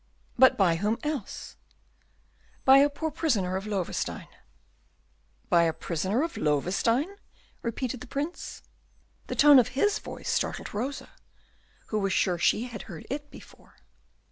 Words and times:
"But 0.35 0.57
by 0.57 0.77
whom 0.77 0.97
else?" 1.03 1.57
"By 2.65 2.79
a 2.79 2.89
poor 2.89 3.11
prisoner 3.11 3.55
of 3.55 3.67
Loewestein." 3.67 4.27
"By 5.47 5.61
a 5.65 5.73
prisoner 5.73 6.23
of 6.23 6.37
Loewestein?" 6.37 7.17
repeated 7.61 8.01
the 8.01 8.07
Prince. 8.07 8.63
The 9.27 9.35
tone 9.35 9.59
of 9.59 9.75
his 9.77 9.99
voice 9.99 10.27
startled 10.29 10.73
Rosa, 10.73 11.11
who 11.89 11.99
was 11.99 12.13
sure 12.13 12.39
she 12.39 12.63
had 12.63 12.81
heard 12.89 13.05
it 13.11 13.29
before. 13.29 13.75